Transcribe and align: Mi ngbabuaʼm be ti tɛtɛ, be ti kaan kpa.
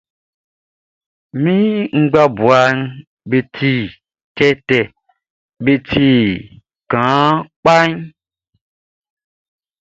Mi 1.43 1.55
ngbabuaʼm 2.01 2.77
be 3.29 3.39
ti 3.55 3.73
tɛtɛ, 4.37 4.79
be 5.63 5.73
ti 5.89 6.07
kaan 6.91 7.31
kpa. 7.61 7.75